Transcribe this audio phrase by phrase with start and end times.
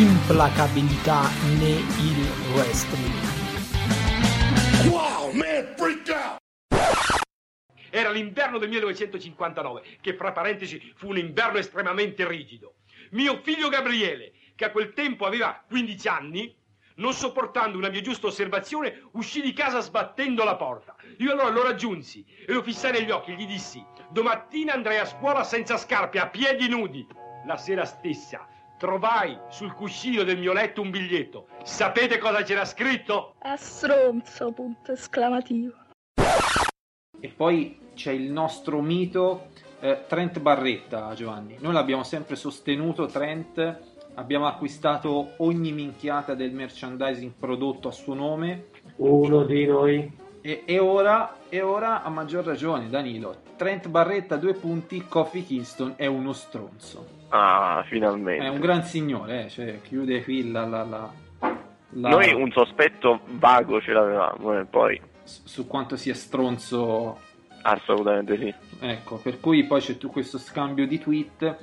[0.00, 1.28] implacabilità
[1.58, 3.12] né il wrestling.
[4.88, 6.38] Wow, man, freaked out!
[7.90, 12.76] Era l'inverno del 1959, che fra parentesi fu un inverno estremamente rigido.
[13.10, 16.56] Mio figlio Gabriele, che a quel tempo aveva 15 anni,
[16.94, 20.96] non sopportando una mia giusta osservazione, uscì di casa sbattendo la porta.
[21.18, 25.04] Io allora lo raggiunsi e lo fissai negli occhi e gli dissi: Domattina andrai a
[25.04, 27.06] scuola senza scarpe, a piedi nudi.
[27.46, 28.46] La sera stessa
[28.80, 31.48] trovai sul cuscino del mio letto un biglietto.
[31.64, 33.34] Sapete cosa c'era scritto?
[33.40, 35.74] A stronzo, punto esclamativo.
[37.20, 39.48] E poi c'è il nostro mito
[39.80, 41.58] eh, Trent Barretta, Giovanni.
[41.60, 43.78] Noi l'abbiamo sempre sostenuto, Trent.
[44.14, 48.68] Abbiamo acquistato ogni minchiata del merchandising prodotto a suo nome.
[48.96, 50.10] Uno di noi.
[50.42, 53.36] E, e ora, e ora, a maggior ragione, Danilo.
[53.56, 55.04] Trent Barretta, due punti.
[55.06, 57.18] Kofi Kingston è uno stronzo.
[57.28, 58.44] Ah, finalmente.
[58.44, 61.10] È un gran signore, eh, cioè chiude qui la, la, la,
[61.90, 67.18] la- Noi un sospetto vago ce l'avevamo, e poi su su quanto sia stronzo
[67.62, 68.54] assolutamente sì.
[68.82, 71.56] Ecco, per cui poi c'è tutto questo scambio di tweet.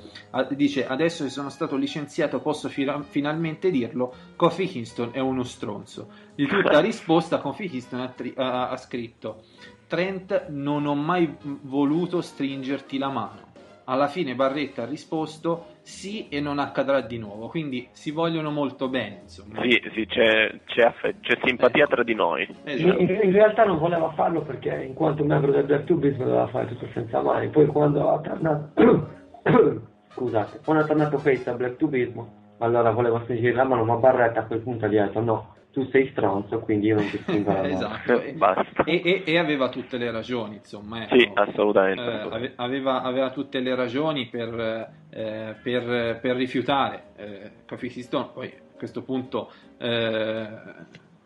[0.54, 4.14] Dice: Adesso che sono stato licenziato, posso fila- finalmente dirlo.
[4.36, 6.08] Kofi Kingston è uno stronzo.
[6.34, 9.42] Di tutta risposta, Kofi Kingston ha, tri- ha- ha scritto:
[9.88, 13.47] Trent, non ho mai voluto stringerti la mano.
[13.90, 17.48] Alla fine Barretta ha risposto sì e non accadrà di nuovo.
[17.48, 19.62] Quindi si vogliono molto bene, insomma.
[19.62, 22.46] Sì, sì, c'è, c'è, affe- c'è simpatia tra di noi.
[22.64, 22.98] Esatto.
[22.98, 26.66] In, in realtà non voleva farlo perché in quanto membro del Black Tubis voleva fare
[26.66, 27.48] tutto senza mani.
[27.48, 28.72] Poi quando ha tornato
[30.12, 34.40] scusate, quando è tornato Pace al Black Tubismo, allora voleva stringere la mano, ma Barretta
[34.40, 37.62] a quel punto ha detto no, tu sei stronzo, quindi io non ti stringo la
[37.62, 37.74] mano.
[37.74, 38.20] esatto.
[38.20, 38.84] E, Basta.
[38.84, 41.04] e- e- e aveva tutte le ragioni, insomma.
[41.04, 41.16] ecco.
[41.16, 42.02] Sì, assolutamente.
[42.02, 48.32] Eh, ave- aveva, aveva tutte le ragioni per, eh, per- per rifiutare eh, Kofi Kingston.
[48.32, 50.48] Poi a questo punto, eh,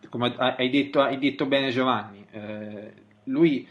[0.09, 2.93] come hai detto, hai detto bene Giovanni, eh,
[3.25, 3.66] lui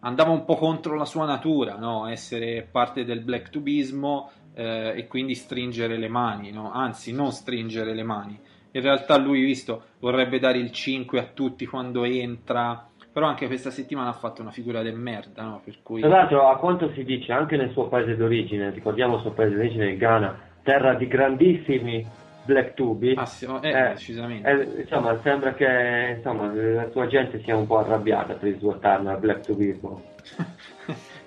[0.00, 2.06] andava un po' contro la sua natura, no?
[2.08, 6.72] essere parte del black tubismo eh, e quindi stringere le mani, no?
[6.72, 8.38] anzi non stringere le mani.
[8.72, 13.70] In realtà lui, visto, vorrebbe dare il 5 a tutti quando entra, però anche questa
[13.70, 15.60] settimana ha fatto una figura del merda, no?
[15.64, 16.00] per cui...
[16.00, 19.56] Tra l'altro, a quanto si dice, anche nel suo paese d'origine, ricordiamo il suo paese
[19.56, 22.06] d'origine, il Ghana, terra di grandissimi
[22.44, 24.48] black tubi, Ah, sì, eh, eh, decisamente.
[24.48, 28.78] eh, insomma, sembra che insomma, la sua gente sia un po' arrabbiata per il suo
[28.78, 30.02] turn al black tubismo.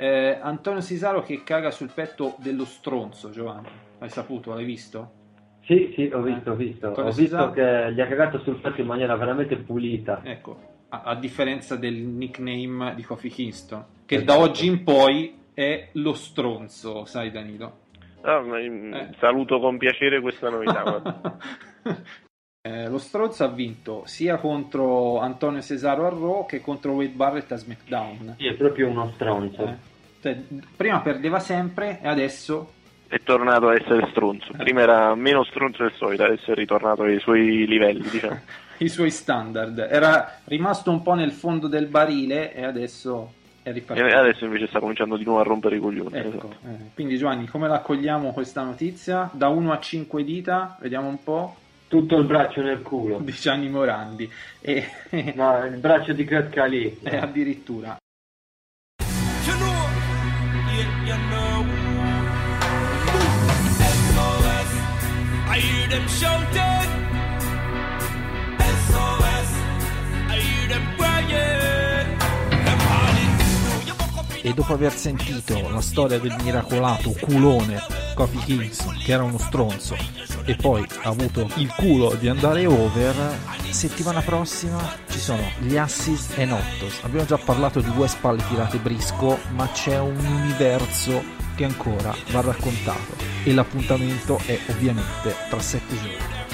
[0.00, 3.66] Eh, Antonio Cesaro che caga sul petto dello stronzo, Giovanni.
[3.98, 4.54] Hai saputo?
[4.54, 5.17] L'hai visto?
[5.68, 6.88] Sì, sì, ho visto, ho visto.
[6.88, 10.22] Ho visto che gli ha cagato sul petto in maniera veramente pulita.
[10.24, 10.58] Ecco,
[10.88, 14.32] a, a differenza del nickname di Kofi Kingston, che Esatto.
[14.32, 17.80] da oggi in poi è lo stronzo, sai Danilo?
[18.22, 19.10] Ah, ma, Eh.
[19.18, 21.36] Saluto con piacere questa novità.
[22.60, 27.52] Eh, lo stronzo ha vinto sia contro Antonio Cesaro a Raw che contro Wade Barrett
[27.52, 28.34] a SmackDown.
[28.36, 29.62] Sì, è proprio uno stronzo.
[29.62, 29.76] Eh,
[30.20, 30.36] cioè,
[30.76, 32.72] prima perdeva sempre e adesso
[33.08, 34.52] è tornato a essere stronzo.
[34.56, 38.38] Prima era meno stronzo del solito, adesso è ritornato ai suoi livelli, diciamo.
[38.78, 39.78] i suoi standard.
[39.90, 43.32] Era rimasto un po' nel fondo del barile e adesso
[43.62, 44.16] è E ripartito.
[44.16, 46.16] adesso invece sta cominciando di nuovo a rompere i coglioni.
[46.16, 46.56] Ecco, esatto.
[46.66, 49.28] eh, quindi Giovanni, come la accogliamo questa notizia?
[49.32, 51.56] Da 1 a 5 dita, vediamo un po',
[51.88, 53.18] Tutto il braccio nel culo.
[53.18, 54.30] di Gianni Morandi.
[54.60, 54.84] E,
[55.34, 56.98] No, il braccio di Kurt Khali.
[57.02, 57.97] e addirittura
[65.58, 66.88] Hear them shouting.
[68.86, 69.50] SOS,
[70.28, 72.06] I hear them crying.
[74.40, 77.82] E dopo aver sentito la storia del miracolato culone
[78.14, 79.96] Kofi Kingston, che era uno stronzo,
[80.44, 83.14] e poi ha avuto il culo di andare over,
[83.70, 84.78] settimana prossima
[85.08, 87.00] ci sono gli Assis e Nottos.
[87.02, 93.16] Abbiamo già parlato di due spalle tirate brisco, ma c'è un universo ancora va raccontato.
[93.44, 96.47] E l'appuntamento è ovviamente tra sette giorni.